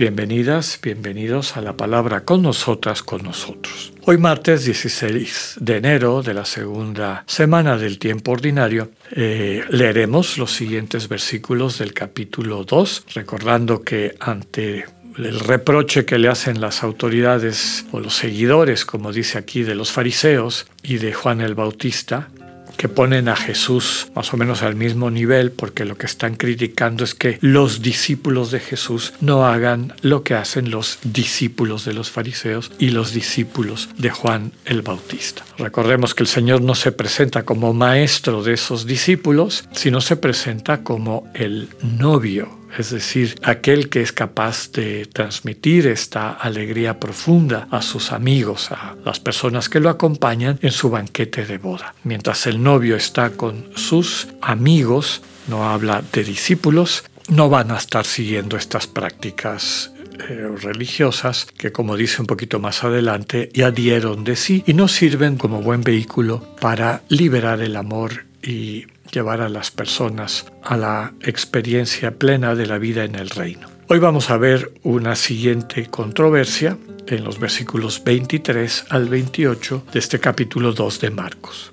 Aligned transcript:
Bienvenidas, 0.00 0.78
bienvenidos 0.80 1.56
a 1.56 1.60
la 1.60 1.76
palabra 1.76 2.24
con 2.24 2.40
nosotras, 2.40 3.02
con 3.02 3.24
nosotros. 3.24 3.92
Hoy 4.06 4.16
martes 4.16 4.64
16 4.64 5.56
de 5.58 5.76
enero 5.76 6.22
de 6.22 6.34
la 6.34 6.44
segunda 6.44 7.24
semana 7.26 7.76
del 7.76 7.98
tiempo 7.98 8.30
ordinario 8.30 8.92
eh, 9.10 9.64
leeremos 9.70 10.38
los 10.38 10.52
siguientes 10.52 11.08
versículos 11.08 11.80
del 11.80 11.94
capítulo 11.94 12.62
2, 12.62 13.06
recordando 13.12 13.82
que 13.82 14.14
ante 14.20 14.84
el 15.16 15.40
reproche 15.40 16.04
que 16.04 16.20
le 16.20 16.28
hacen 16.28 16.60
las 16.60 16.84
autoridades 16.84 17.84
o 17.90 17.98
los 17.98 18.14
seguidores, 18.14 18.84
como 18.84 19.12
dice 19.12 19.36
aquí, 19.36 19.64
de 19.64 19.74
los 19.74 19.90
fariseos 19.90 20.68
y 20.80 20.98
de 20.98 21.12
Juan 21.12 21.40
el 21.40 21.56
Bautista, 21.56 22.28
que 22.78 22.88
ponen 22.88 23.28
a 23.28 23.36
Jesús 23.36 24.10
más 24.14 24.32
o 24.32 24.38
menos 24.38 24.62
al 24.62 24.76
mismo 24.76 25.10
nivel 25.10 25.50
porque 25.50 25.84
lo 25.84 25.98
que 25.98 26.06
están 26.06 26.36
criticando 26.36 27.04
es 27.04 27.14
que 27.14 27.38
los 27.42 27.82
discípulos 27.82 28.50
de 28.50 28.60
Jesús 28.60 29.12
no 29.20 29.44
hagan 29.44 29.92
lo 30.00 30.22
que 30.22 30.34
hacen 30.34 30.70
los 30.70 30.98
discípulos 31.02 31.84
de 31.84 31.92
los 31.92 32.10
fariseos 32.10 32.70
y 32.78 32.90
los 32.90 33.12
discípulos 33.12 33.90
de 33.98 34.10
Juan 34.10 34.52
el 34.64 34.82
Bautista. 34.82 35.44
Recordemos 35.58 36.14
que 36.14 36.22
el 36.22 36.28
Señor 36.28 36.62
no 36.62 36.74
se 36.74 36.92
presenta 36.92 37.42
como 37.42 37.74
maestro 37.74 38.42
de 38.42 38.54
esos 38.54 38.86
discípulos, 38.86 39.64
sino 39.72 40.00
se 40.00 40.16
presenta 40.16 40.84
como 40.84 41.28
el 41.34 41.68
novio 41.82 42.58
es 42.76 42.90
decir, 42.90 43.38
aquel 43.42 43.88
que 43.88 44.02
es 44.02 44.12
capaz 44.12 44.72
de 44.72 45.06
transmitir 45.06 45.86
esta 45.86 46.32
alegría 46.32 47.00
profunda 47.00 47.68
a 47.70 47.82
sus 47.82 48.12
amigos, 48.12 48.70
a 48.70 48.96
las 49.04 49.20
personas 49.20 49.68
que 49.68 49.80
lo 49.80 49.88
acompañan 49.88 50.58
en 50.62 50.72
su 50.72 50.90
banquete 50.90 51.46
de 51.46 51.58
boda. 51.58 51.94
Mientras 52.04 52.46
el 52.46 52.62
novio 52.62 52.96
está 52.96 53.30
con 53.30 53.70
sus 53.76 54.28
amigos, 54.42 55.22
no 55.48 55.68
habla 55.68 56.02
de 56.12 56.24
discípulos, 56.24 57.04
no 57.28 57.48
van 57.48 57.70
a 57.70 57.78
estar 57.78 58.06
siguiendo 58.06 58.56
estas 58.56 58.86
prácticas 58.86 59.92
eh, 60.28 60.48
religiosas 60.62 61.46
que, 61.46 61.72
como 61.72 61.96
dice 61.96 62.20
un 62.20 62.26
poquito 62.26 62.58
más 62.58 62.84
adelante, 62.84 63.50
ya 63.54 63.70
dieron 63.70 64.24
de 64.24 64.36
sí 64.36 64.64
y 64.66 64.74
no 64.74 64.88
sirven 64.88 65.36
como 65.36 65.62
buen 65.62 65.82
vehículo 65.82 66.56
para 66.60 67.02
liberar 67.08 67.60
el 67.60 67.76
amor 67.76 68.27
y 68.42 68.86
llevar 69.12 69.40
a 69.40 69.48
las 69.48 69.70
personas 69.70 70.46
a 70.62 70.76
la 70.76 71.14
experiencia 71.22 72.12
plena 72.12 72.54
de 72.54 72.66
la 72.66 72.78
vida 72.78 73.04
en 73.04 73.14
el 73.14 73.30
reino. 73.30 73.68
Hoy 73.88 73.98
vamos 73.98 74.30
a 74.30 74.36
ver 74.36 74.72
una 74.82 75.16
siguiente 75.16 75.86
controversia 75.86 76.76
en 77.06 77.24
los 77.24 77.38
versículos 77.38 78.02
23 78.04 78.86
al 78.90 79.08
28 79.08 79.86
de 79.92 79.98
este 79.98 80.20
capítulo 80.20 80.72
2 80.72 81.00
de 81.00 81.10
Marcos. 81.10 81.72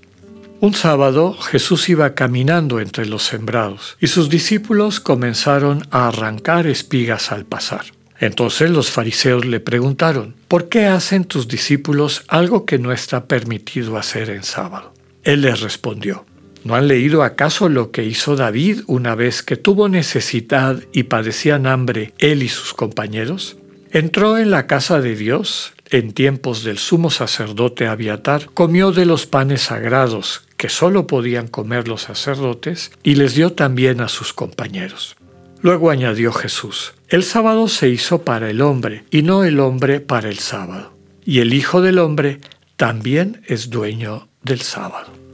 Un 0.62 0.74
sábado 0.74 1.34
Jesús 1.34 1.90
iba 1.90 2.16
caminando 2.16 2.80
entre 2.80 3.06
los 3.06 3.24
sembrados 3.24 3.98
y 4.00 4.08
sus 4.08 4.30
discípulos 4.30 5.02
comenzaron 5.02 5.86
a 5.92 6.08
arrancar 6.08 6.68
espigas 6.68 7.32
al 7.34 7.46
pasar. 7.46 7.86
Entonces 8.20 8.72
los 8.72 8.90
fariseos 8.90 9.46
le 9.46 9.60
preguntaron, 9.60 10.36
¿por 10.48 10.70
qué 10.70 10.86
hacen 10.86 11.26
tus 11.26 11.50
discípulos 11.50 12.24
algo 12.30 12.66
que 12.66 12.80
no 12.80 12.94
está 12.94 13.26
permitido 13.26 13.98
hacer 13.98 14.30
en 14.30 14.44
sábado? 14.44 14.94
Él 15.24 15.42
les 15.42 15.60
respondió, 15.60 16.26
¿No 16.66 16.74
han 16.74 16.88
leído 16.88 17.22
acaso 17.22 17.70
lo 17.70 17.92
que 17.92 18.04
hizo 18.04 18.36
David 18.36 18.82
una 18.88 19.14
vez 19.14 19.44
que 19.44 19.56
tuvo 19.56 19.88
necesidad 19.88 20.82
y 20.92 21.04
padecían 21.04 21.68
hambre 21.68 22.12
él 22.18 22.42
y 22.42 22.50
sus 22.50 22.74
compañeros? 22.74 23.58
Entró 23.92 24.40
en 24.40 24.50
la 24.50 24.66
casa 24.66 25.00
de 25.00 25.16
Dios 25.16 25.74
en 25.92 26.12
tiempos 26.12 26.64
del 26.64 26.80
sumo 26.80 27.12
sacerdote 27.12 27.86
Abiatar, 27.86 28.50
comió 28.52 28.92
de 28.92 29.06
los 29.06 29.28
panes 29.28 29.62
sagrados 29.62 30.48
que 30.58 30.70
sólo 30.70 31.06
podían 31.06 31.48
comer 31.50 31.88
los 31.88 32.02
sacerdotes 32.02 32.92
y 33.04 33.14
les 33.14 33.36
dio 33.36 33.54
también 33.54 34.02
a 34.02 34.08
sus 34.08 34.34
compañeros. 34.34 35.18
Luego 35.62 35.92
añadió 35.92 36.32
Jesús, 36.32 36.96
el 37.10 37.24
sábado 37.24 37.68
se 37.68 37.90
hizo 37.90 38.24
para 38.24 38.50
el 38.50 38.62
hombre 38.62 39.04
y 39.12 39.22
no 39.22 39.44
el 39.44 39.60
hombre 39.60 40.00
para 40.00 40.30
el 40.30 40.40
sábado. 40.40 40.98
Y 41.24 41.42
el 41.42 41.54
Hijo 41.54 41.84
del 41.84 42.00
Hombre 42.00 42.40
también 42.76 43.44
es 43.46 43.70
dueño 43.70 44.30
del 44.42 44.62
sábado 44.62 45.25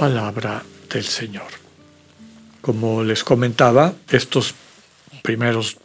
palabra 0.00 0.62
del 0.88 1.04
Señor. 1.04 1.50
Como 2.62 3.04
les 3.04 3.22
comentaba, 3.22 3.92
estos 4.08 4.54
primeros 5.20 5.76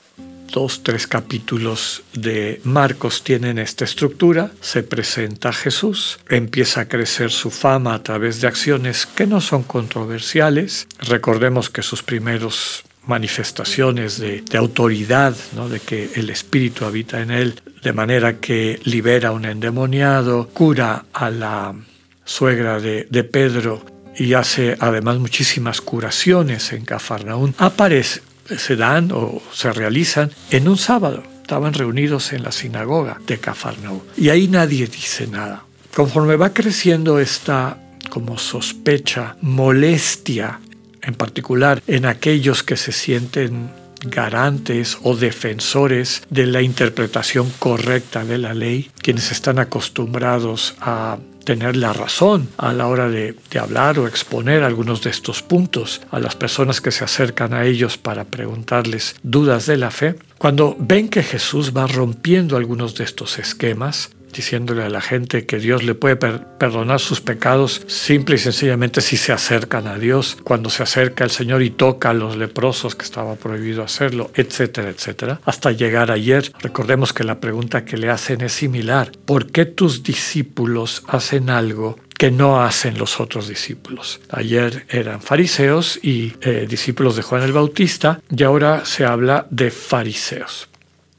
dos, 0.54 0.84
tres 0.84 1.06
capítulos 1.06 2.02
de 2.14 2.62
Marcos 2.64 3.26
tienen 3.26 3.60
esta 3.60 3.84
estructura. 3.84 4.52
Se 4.62 4.84
presenta 4.84 5.52
Jesús, 5.52 6.20
empieza 6.30 6.80
a 6.80 6.88
crecer 6.88 7.30
su 7.30 7.52
fama 7.52 7.94
a 7.94 8.04
través 8.04 8.40
de 8.40 8.48
acciones 8.48 9.06
que 9.06 9.28
no 9.28 9.42
son 9.42 9.64
controversiales. 9.64 10.88
Recordemos 11.00 11.70
que 11.70 11.84
sus 11.84 12.02
primeros 12.02 12.86
manifestaciones 13.06 14.18
de, 14.18 14.46
autoridad, 14.58 15.36
¿no? 15.58 15.68
de 15.68 15.82
que 15.82 16.12
el 16.16 16.30
Espíritu 16.30 16.86
habita 16.86 17.22
en 17.22 17.32
él, 17.32 17.62
de 17.84 17.92
manera 17.92 18.40
que 18.40 18.80
libera 18.86 19.30
a 19.30 19.34
un 19.34 19.44
endemoniado, 19.44 20.48
cura 20.54 21.04
a 21.12 21.30
la 21.30 21.76
suegra 22.24 22.80
de 22.80 23.24
Pedro 23.26 23.95
y 24.18 24.34
hace 24.34 24.78
además 24.80 25.20
muchísimas 25.20 25.82
curaciones 25.82 26.72
en 26.74 26.86
Cafarnaún, 26.86 27.56
aparece, 27.58 28.22
se 28.58 28.76
dan 28.76 29.12
o 29.12 29.42
se 29.54 29.72
realizan 29.72 30.32
en 30.52 30.68
un 30.68 30.78
sábado. 30.78 31.24
Estaban 31.42 31.74
reunidos 31.74 32.34
en 32.34 32.44
la 32.44 32.52
sinagoga 32.52 33.20
de 33.28 33.38
Cafarnaún 33.38 34.02
y 34.18 34.30
ahí 34.30 34.48
nadie 34.48 34.88
dice 34.88 35.28
nada. 35.28 35.64
Conforme 35.94 36.36
va 36.36 36.54
creciendo 36.54 37.20
esta 37.20 37.78
como 38.10 38.38
sospecha, 38.38 39.38
molestia, 39.42 40.60
en 41.02 41.16
particular 41.16 41.82
en 41.88 42.06
aquellos 42.06 42.64
que 42.64 42.78
se 42.78 42.92
sienten 42.92 43.70
garantes 44.06 44.98
o 45.04 45.16
defensores 45.16 46.24
de 46.30 46.46
la 46.46 46.62
interpretación 46.62 47.52
correcta 47.60 48.24
de 48.26 48.38
la 48.38 48.54
ley, 48.54 48.92
quienes 49.02 49.32
están 49.32 49.60
acostumbrados 49.60 50.76
a 50.80 51.18
tener 51.46 51.78
la 51.78 51.94
razón 51.94 52.50
a 52.58 52.74
la 52.74 52.88
hora 52.88 53.08
de, 53.08 53.36
hablar 53.60 54.00
o 54.00 54.08
exponer 54.08 54.64
algunos 54.64 55.02
de 55.02 55.12
estos 55.12 55.42
puntos 55.42 56.02
a 56.12 56.20
las 56.20 56.36
personas 56.36 56.82
que 56.82 56.92
se 56.92 57.06
acercan 57.06 57.54
a 57.54 57.64
ellos 57.64 57.98
para 57.98 58.26
preguntarles 58.26 59.16
dudas 59.24 59.66
de 59.66 59.78
la 59.78 59.92
fe, 59.92 60.16
cuando 60.38 60.76
ven 60.78 61.08
que 61.08 61.24
Jesús 61.24 61.72
va 61.72 61.88
rompiendo 61.88 62.58
algunos 62.58 62.96
de 62.96 63.06
estos 63.06 63.40
esquemas, 63.40 64.10
diciéndole 64.36 64.84
a 64.84 64.90
la 64.90 65.02
gente 65.02 65.46
que 65.46 65.60
Dios 65.60 65.84
le 65.84 65.96
puede 65.96 66.16
perdonar 66.18 67.00
sus 67.00 67.22
pecados 67.22 67.82
simple 67.88 68.36
y 68.36 68.40
sencillamente 68.40 69.02
si 69.02 69.18
se 69.18 69.32
acercan 69.32 69.88
a 69.88 69.98
Dios, 69.98 70.38
cuando 70.44 70.70
se 70.70 70.84
acerca 70.84 71.24
el 71.24 71.32
Señor 71.32 71.62
y 71.62 71.70
toca 71.70 72.10
a 72.10 72.14
los 72.14 72.36
leprosos 72.38 72.96
que 72.96 73.06
estaba 73.06 73.36
prohibido 73.36 73.84
hacerlo, 73.84 74.32
etcétera, 74.36 74.90
etcétera, 74.90 75.40
hasta 75.46 75.72
llegar 75.72 76.12
ayer. 76.12 76.52
Recordemos 76.60 77.14
que 77.14 77.24
la 77.24 77.40
pregunta 77.40 77.86
que 77.86 77.98
le 77.98 78.10
hacen 78.10 78.42
es 78.42 78.54
similar. 78.54 79.12
¿Por 79.26 79.52
qué 79.52 79.66
tus 79.66 80.04
discípulos 80.04 81.04
hacen 81.08 81.50
algo 81.50 81.98
que 82.18 82.32
no 82.32 82.62
hacen 82.62 82.98
los 82.98 83.20
otros 83.20 83.50
discípulos. 83.50 84.22
Ayer 84.30 84.86
eran 84.90 85.22
fariseos 85.22 86.00
y 86.02 86.34
eh, 86.42 86.66
discípulos 86.68 87.18
de 87.18 87.24
Juan 87.24 87.44
el 87.44 87.52
Bautista 87.52 88.22
y 88.34 88.44
ahora 88.44 88.86
se 88.86 89.04
habla 89.04 89.48
de 89.50 89.70
fariseos. 89.70 90.70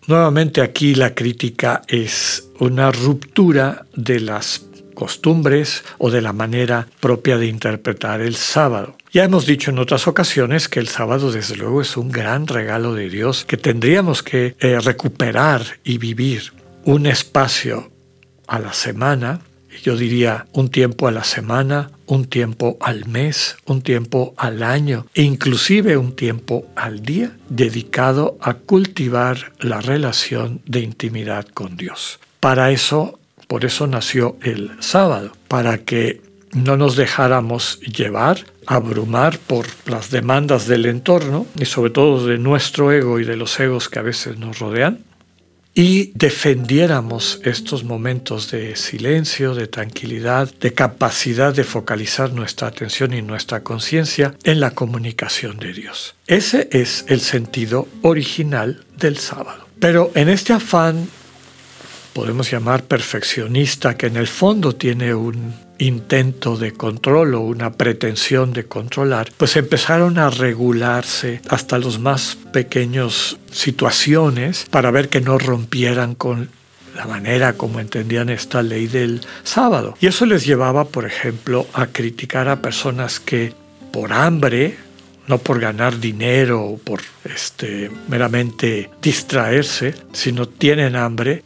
Nuevamente 0.07 0.61
aquí 0.63 0.95
la 0.95 1.15
crítica 1.15 1.83
es 1.89 2.46
una 2.59 2.93
ruptura 2.93 3.87
de 3.95 4.21
las 4.21 4.67
costumbres 4.95 5.85
o 5.99 6.11
de 6.11 6.23
la 6.23 6.33
manera 6.33 6.89
propia 7.01 7.37
de 7.37 7.47
interpretar 7.47 8.21
el 8.23 8.35
sábado. 8.35 8.97
Ya 9.13 9.25
hemos 9.25 9.47
dicho 9.47 9.71
en 9.71 9.79
otras 9.79 10.09
ocasiones 10.09 10.69
que 10.69 10.81
el 10.81 10.89
sábado 10.89 11.31
desde 11.31 11.57
luego 11.57 11.83
es 11.83 11.97
un 11.97 12.11
gran 12.11 12.47
regalo 12.47 12.95
de 12.95 13.11
Dios 13.11 13.45
que 13.45 13.57
tendríamos 13.57 14.23
que 14.23 14.57
eh, 14.59 14.81
recuperar 14.81 15.63
y 15.85 15.99
vivir 15.99 16.53
un 16.85 17.07
espacio 17.07 17.91
a 18.47 18.59
la 18.59 18.73
semana 18.73 19.41
yo 19.83 19.97
diría 19.97 20.47
un 20.53 20.69
tiempo 20.69 21.09
a 21.09 21.13
la 21.13 21.25
semana, 21.25 21.91
un 22.07 22.27
tiempo 22.27 22.77
al 22.81 23.07
mes, 23.07 23.57
un 23.67 23.83
tiempo 23.83 24.35
al 24.37 24.63
año 24.63 25.07
e 25.15 25.23
inclusive 25.23 25.97
un 25.97 26.15
tiempo 26.15 26.67
al 26.77 27.03
día 27.03 27.37
dedicado 27.49 28.37
a 28.41 28.55
cultivar 28.55 29.53
la 29.61 29.81
relación 29.81 30.61
de 30.67 30.81
intimidad 30.81 31.47
con 31.49 31.77
Dios. 31.77 32.21
Para 32.41 32.71
eso, 32.71 33.19
por 33.49 33.65
eso 33.65 33.87
nació 33.87 34.37
el 34.43 34.71
sábado, 34.81 35.33
para 35.49 35.79
que 35.79 36.21
no 36.53 36.77
nos 36.77 36.97
dejáramos 36.97 37.81
llevar, 37.81 38.47
abrumar 38.67 39.39
por 39.39 39.67
las 39.87 40.11
demandas 40.11 40.67
del 40.67 40.87
entorno 40.87 41.47
y 41.59 41.67
sobre 41.67 41.91
todo 41.91 42.27
de 42.27 42.39
nuestro 42.39 42.93
ego 42.93 43.21
y 43.21 43.25
de 43.25 43.37
los 43.37 43.59
egos 43.61 43.89
que 43.89 43.99
a 43.99 44.03
veces 44.03 44.39
nos 44.39 44.59
rodean, 44.59 45.05
y 45.79 46.13
defendiéramos 46.15 47.39
estos 47.45 47.85
momentos 47.85 48.51
de 48.51 48.77
silencio, 48.77 49.55
de 49.55 49.67
tranquilidad, 49.67 50.51
de 50.55 50.73
capacidad 50.73 51.55
de 51.55 51.65
focalizar 51.65 52.33
nuestra 52.33 52.69
atención 52.69 53.13
y 53.13 53.21
nuestra 53.21 53.63
conciencia 53.63 54.35
en 54.45 54.59
la 54.59 54.71
comunicación 54.71 55.59
de 55.59 55.75
Dios. 55.75 56.15
Ese 56.27 56.71
es 56.73 57.05
el 57.09 57.21
sentido 57.21 57.89
original 58.01 58.87
del 58.97 59.19
sábado. 59.19 59.67
Pero 59.79 60.11
en 60.15 60.31
este 60.31 60.55
afán 60.55 61.11
podemos 62.17 62.51
llamar 62.51 62.85
perfeccionista, 62.85 63.99
que 63.99 64.07
en 64.07 64.17
el 64.17 64.27
fondo 64.27 64.75
tiene 64.75 65.15
un 65.15 65.53
intento 65.77 66.57
de 66.57 66.73
control 66.73 67.35
o 67.35 67.43
una 67.43 67.75
pretensión 67.75 68.55
de 68.55 68.65
controlar, 68.65 69.31
pues 69.37 69.55
empezaron 69.57 70.17
a 70.17 70.31
regularse 70.31 71.43
hasta 71.51 71.77
los 71.77 71.99
más 71.99 72.39
pequeños 72.55 73.37
situaciones 73.53 74.65
para 74.71 74.91
ver 74.91 75.11
que 75.11 75.21
no 75.21 75.37
rompieran 75.37 76.15
con 76.15 76.49
la 76.95 77.05
manera 77.05 77.53
como 77.53 77.81
entendían 77.81 78.31
esta 78.31 78.63
ley 78.63 78.87
del 78.87 79.21
sábado. 79.45 79.95
Y 80.01 80.07
eso 80.07 80.25
les 80.25 80.47
llevaba, 80.47 80.87
por 80.87 81.05
ejemplo, 81.05 81.67
a 81.75 81.89
criticar 81.89 82.49
a 82.49 82.63
personas 82.63 83.21
que 83.21 83.53
por 83.93 84.15
hambre, 84.15 84.79
no 85.27 85.37
por 85.37 85.61
ganar 85.61 86.01
dinero 86.01 86.65
o 86.65 86.79
por 86.79 87.03
este, 87.27 87.91
meramente 88.09 88.89
distraerse, 89.03 89.95
sino 90.15 90.49
tienen 90.49 90.97
hambre, 90.97 91.43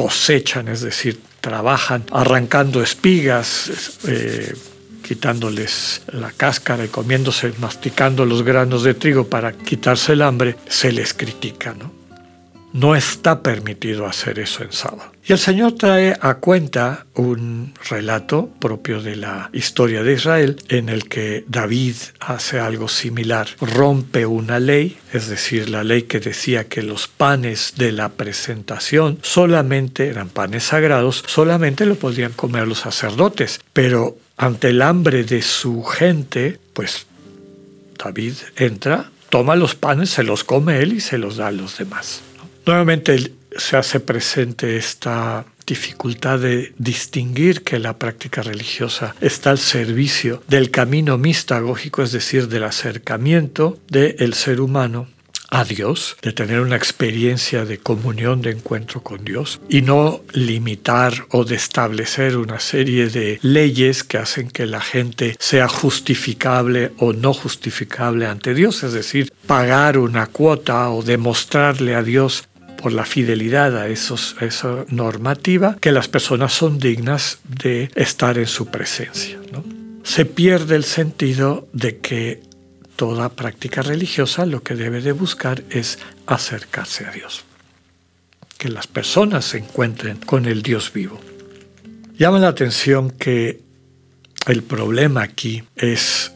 cosechan, 0.00 0.68
es 0.68 0.80
decir, 0.80 1.20
trabajan 1.42 2.04
arrancando 2.10 2.82
espigas, 2.82 3.98
eh, 4.08 4.54
quitándoles 5.02 6.00
la 6.12 6.30
cáscara 6.32 6.86
y 6.86 6.88
comiéndose, 6.88 7.52
masticando 7.58 8.24
los 8.24 8.42
granos 8.42 8.82
de 8.82 8.94
trigo 8.94 9.28
para 9.28 9.52
quitarse 9.52 10.12
el 10.14 10.22
hambre, 10.22 10.56
se 10.68 10.90
les 10.90 11.12
critica, 11.12 11.74
¿no? 11.78 11.99
No 12.72 12.94
está 12.94 13.42
permitido 13.42 14.06
hacer 14.06 14.38
eso 14.38 14.62
en 14.62 14.72
sábado. 14.72 15.10
Y 15.26 15.32
el 15.32 15.38
Señor 15.38 15.72
trae 15.72 16.16
a 16.20 16.34
cuenta 16.34 17.06
un 17.14 17.74
relato 17.88 18.48
propio 18.60 19.02
de 19.02 19.16
la 19.16 19.50
historia 19.52 20.02
de 20.02 20.12
Israel 20.12 20.56
en 20.68 20.88
el 20.88 21.08
que 21.08 21.44
David 21.48 21.96
hace 22.20 22.60
algo 22.60 22.88
similar. 22.88 23.48
Rompe 23.60 24.24
una 24.24 24.60
ley, 24.60 24.98
es 25.12 25.28
decir, 25.28 25.68
la 25.68 25.82
ley 25.82 26.02
que 26.02 26.20
decía 26.20 26.68
que 26.68 26.82
los 26.82 27.08
panes 27.08 27.74
de 27.76 27.92
la 27.92 28.08
presentación 28.08 29.18
solamente 29.22 30.06
eran 30.06 30.28
panes 30.28 30.64
sagrados, 30.64 31.24
solamente 31.26 31.86
lo 31.86 31.96
podían 31.96 32.32
comer 32.32 32.68
los 32.68 32.80
sacerdotes. 32.80 33.60
Pero 33.72 34.16
ante 34.36 34.68
el 34.68 34.82
hambre 34.82 35.24
de 35.24 35.42
su 35.42 35.82
gente, 35.82 36.58
pues 36.72 37.06
David 38.02 38.34
entra, 38.56 39.10
toma 39.28 39.56
los 39.56 39.74
panes, 39.74 40.10
se 40.10 40.22
los 40.22 40.44
come 40.44 40.78
él 40.78 40.94
y 40.94 41.00
se 41.00 41.18
los 41.18 41.36
da 41.36 41.48
a 41.48 41.52
los 41.52 41.76
demás. 41.76 42.22
Nuevamente 42.70 43.32
se 43.56 43.76
hace 43.76 43.98
presente 43.98 44.76
esta 44.76 45.44
dificultad 45.66 46.38
de 46.38 46.72
distinguir 46.78 47.64
que 47.64 47.80
la 47.80 47.98
práctica 47.98 48.42
religiosa 48.42 49.16
está 49.20 49.50
al 49.50 49.58
servicio 49.58 50.40
del 50.46 50.70
camino 50.70 51.18
mistagógico, 51.18 52.04
es 52.04 52.12
decir, 52.12 52.46
del 52.46 52.62
acercamiento 52.62 53.80
del 53.88 54.34
ser 54.34 54.60
humano 54.60 55.08
a 55.50 55.64
Dios, 55.64 56.16
de 56.22 56.32
tener 56.32 56.60
una 56.60 56.76
experiencia 56.76 57.64
de 57.64 57.78
comunión, 57.78 58.40
de 58.40 58.52
encuentro 58.52 59.02
con 59.02 59.24
Dios, 59.24 59.60
y 59.68 59.82
no 59.82 60.20
limitar 60.32 61.26
o 61.30 61.44
de 61.44 61.56
establecer 61.56 62.36
una 62.36 62.60
serie 62.60 63.08
de 63.08 63.40
leyes 63.42 64.04
que 64.04 64.18
hacen 64.18 64.48
que 64.48 64.66
la 64.66 64.80
gente 64.80 65.34
sea 65.40 65.66
justificable 65.66 66.92
o 66.98 67.12
no 67.12 67.34
justificable 67.34 68.26
ante 68.26 68.54
Dios, 68.54 68.84
es 68.84 68.92
decir, 68.92 69.32
pagar 69.48 69.98
una 69.98 70.28
cuota 70.28 70.88
o 70.90 71.02
demostrarle 71.02 71.96
a 71.96 72.04
Dios 72.04 72.44
por 72.80 72.92
la 72.92 73.04
fidelidad 73.04 73.76
a, 73.76 73.88
esa 73.88 74.84
normativa 74.88 75.76
que 75.80 75.92
las 75.92 76.08
personas 76.08 76.52
son 76.52 76.78
dignas 76.78 77.38
de 77.44 77.90
estar 77.94 78.38
en 78.38 78.46
su 78.46 78.66
presencia. 78.66 79.38
Se 80.02 80.24
pierde 80.24 80.76
el 80.76 80.84
sentido 80.84 81.68
de 81.72 81.98
que 81.98 82.42
toda 82.96 83.28
práctica 83.28 83.82
religiosa 83.82 84.46
lo 84.46 84.62
que 84.62 84.74
debe 84.74 85.00
de 85.00 85.12
buscar 85.12 85.62
es 85.70 85.98
acercarse 86.26 87.06
a 87.06 87.12
Dios, 87.12 87.44
que 88.58 88.68
las 88.68 88.86
personas 88.86 89.44
se 89.44 89.58
encuentren 89.58 90.16
con 90.16 90.46
el 90.46 90.62
Dios 90.62 90.92
vivo. 90.92 91.20
Llama 92.18 92.38
la 92.38 92.48
atención 92.48 93.10
que 93.10 93.60
el 94.46 94.62
problema 94.62 95.22
aquí 95.22 95.62
es 95.76 96.32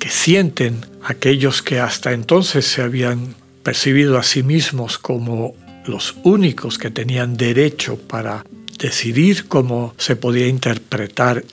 que 0.00 0.08
sienten 0.08 0.84
aquellos 1.02 1.62
que 1.62 1.80
hasta 1.80 2.12
entonces 2.12 2.66
se 2.66 2.82
habían 2.82 3.34
percibido 3.64 4.18
a 4.18 4.22
sí 4.22 4.44
mismos 4.44 4.98
como 4.98 5.56
los 5.86 6.14
únicos 6.22 6.78
que 6.78 6.90
tenían 6.90 7.36
derecho 7.36 7.98
para 7.98 8.44
decidir 8.78 9.48
cómo 9.48 9.94
se 9.98 10.14
podía 10.14 10.46
interpretar 10.46 11.44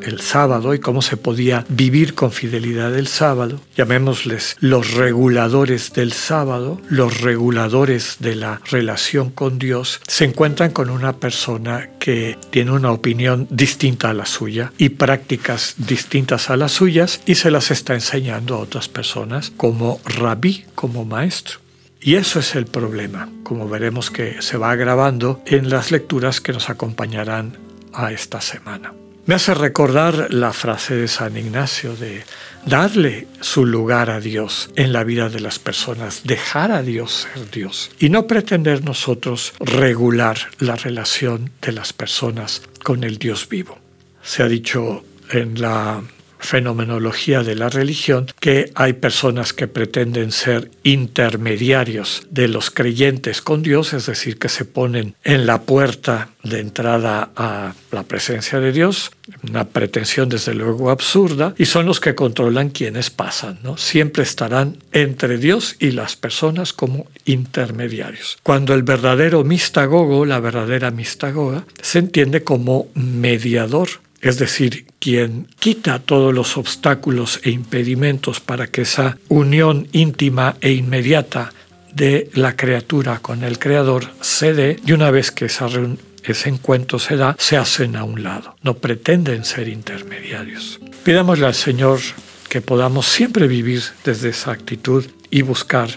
el 0.00 0.20
sábado 0.20 0.74
y 0.74 0.78
cómo 0.78 1.02
se 1.02 1.16
podía 1.16 1.64
vivir 1.68 2.14
con 2.14 2.32
fidelidad 2.32 2.96
el 2.96 3.06
sábado, 3.06 3.60
llamémosles 3.76 4.56
los 4.60 4.94
reguladores 4.94 5.92
del 5.92 6.12
sábado, 6.12 6.80
los 6.88 7.20
reguladores 7.20 8.16
de 8.20 8.36
la 8.36 8.60
relación 8.70 9.30
con 9.30 9.58
Dios, 9.58 10.00
se 10.06 10.24
encuentran 10.24 10.70
con 10.70 10.90
una 10.90 11.14
persona 11.14 11.90
que 11.98 12.38
tiene 12.50 12.72
una 12.72 12.92
opinión 12.92 13.46
distinta 13.50 14.10
a 14.10 14.14
la 14.14 14.26
suya 14.26 14.72
y 14.78 14.90
prácticas 14.90 15.74
distintas 15.78 16.50
a 16.50 16.56
las 16.56 16.72
suyas 16.72 17.20
y 17.26 17.36
se 17.36 17.50
las 17.50 17.70
está 17.70 17.94
enseñando 17.94 18.54
a 18.54 18.58
otras 18.58 18.88
personas 18.88 19.52
como 19.56 20.00
rabí, 20.04 20.64
como 20.74 21.04
maestro. 21.04 21.58
Y 22.00 22.14
eso 22.14 22.38
es 22.38 22.54
el 22.54 22.66
problema, 22.66 23.28
como 23.42 23.68
veremos 23.68 24.10
que 24.10 24.40
se 24.40 24.58
va 24.58 24.70
agravando 24.70 25.42
en 25.46 25.70
las 25.70 25.90
lecturas 25.90 26.40
que 26.40 26.52
nos 26.52 26.70
acompañarán 26.70 27.56
a 27.92 28.12
esta 28.12 28.40
semana. 28.40 28.92
Me 29.26 29.34
hace 29.34 29.54
recordar 29.54 30.32
la 30.32 30.52
frase 30.52 30.94
de 30.94 31.08
San 31.08 31.36
Ignacio 31.36 31.96
de 31.96 32.22
darle 32.64 33.26
su 33.40 33.66
lugar 33.66 34.08
a 34.08 34.20
Dios 34.20 34.70
en 34.76 34.92
la 34.92 35.02
vida 35.02 35.28
de 35.28 35.40
las 35.40 35.58
personas, 35.58 36.20
dejar 36.22 36.70
a 36.70 36.82
Dios 36.82 37.26
ser 37.34 37.50
Dios 37.50 37.90
y 37.98 38.08
no 38.08 38.28
pretender 38.28 38.84
nosotros 38.84 39.52
regular 39.58 40.38
la 40.60 40.76
relación 40.76 41.50
de 41.60 41.72
las 41.72 41.92
personas 41.92 42.62
con 42.84 43.02
el 43.02 43.18
Dios 43.18 43.48
vivo. 43.48 43.76
Se 44.22 44.44
ha 44.44 44.46
dicho 44.46 45.04
en 45.32 45.60
la 45.60 46.02
fenomenología 46.46 47.42
de 47.42 47.56
la 47.56 47.68
religión 47.68 48.26
que 48.40 48.70
hay 48.74 48.94
personas 48.94 49.52
que 49.52 49.68
pretenden 49.68 50.32
ser 50.32 50.70
intermediarios 50.84 52.22
de 52.30 52.48
los 52.48 52.70
creyentes 52.70 53.42
con 53.42 53.62
Dios, 53.62 53.92
es 53.92 54.06
decir, 54.06 54.38
que 54.38 54.48
se 54.48 54.64
ponen 54.64 55.14
en 55.24 55.46
la 55.46 55.62
puerta 55.62 56.30
de 56.42 56.60
entrada 56.60 57.30
a 57.36 57.74
la 57.90 58.02
presencia 58.04 58.60
de 58.60 58.72
Dios, 58.72 59.10
una 59.42 59.64
pretensión 59.64 60.28
desde 60.28 60.54
luego 60.54 60.90
absurda, 60.90 61.54
y 61.58 61.66
son 61.66 61.86
los 61.86 61.98
que 61.98 62.14
controlan 62.14 62.70
quienes 62.70 63.10
pasan, 63.10 63.58
¿no? 63.64 63.76
Siempre 63.76 64.22
estarán 64.22 64.78
entre 64.92 65.38
Dios 65.38 65.76
y 65.80 65.90
las 65.90 66.14
personas 66.14 66.72
como 66.72 67.06
intermediarios. 67.24 68.38
Cuando 68.44 68.74
el 68.74 68.84
verdadero 68.84 69.42
mistagogo, 69.42 70.24
la 70.24 70.38
verdadera 70.38 70.92
mistagoga, 70.92 71.64
se 71.82 71.98
entiende 71.98 72.44
como 72.44 72.88
mediador 72.94 73.88
es 74.20 74.38
decir, 74.38 74.86
quien 74.98 75.46
quita 75.58 75.98
todos 75.98 76.34
los 76.34 76.56
obstáculos 76.56 77.40
e 77.44 77.50
impedimentos 77.50 78.40
para 78.40 78.66
que 78.66 78.82
esa 78.82 79.18
unión 79.28 79.88
íntima 79.92 80.56
e 80.60 80.72
inmediata 80.72 81.52
de 81.92 82.30
la 82.34 82.56
criatura 82.56 83.20
con 83.20 83.42
el 83.42 83.58
Creador 83.58 84.10
se 84.20 84.52
dé, 84.52 84.80
y 84.84 84.92
una 84.92 85.10
vez 85.10 85.30
que 85.30 85.46
ese 85.46 86.48
encuentro 86.48 86.98
se 86.98 87.16
da, 87.16 87.36
se 87.38 87.56
hacen 87.56 87.96
a 87.96 88.04
un 88.04 88.22
lado. 88.22 88.56
No 88.62 88.74
pretenden 88.74 89.44
ser 89.44 89.68
intermediarios. 89.68 90.78
Pidámosle 91.04 91.46
al 91.46 91.54
Señor 91.54 92.00
que 92.48 92.60
podamos 92.60 93.06
siempre 93.06 93.48
vivir 93.48 93.82
desde 94.04 94.28
esa 94.30 94.52
actitud 94.52 95.06
y 95.30 95.42
buscar 95.42 95.88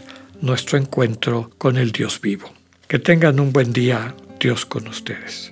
nuestro 0.42 0.78
encuentro 0.78 1.52
con 1.58 1.78
el 1.78 1.92
Dios 1.92 2.22
vivo. 2.22 2.54
Que 2.88 3.00
tengan 3.00 3.40
un 3.40 3.52
buen 3.52 3.74
día, 3.74 4.16
Dios 4.40 4.66
con 4.66 4.88
ustedes. 4.88 5.52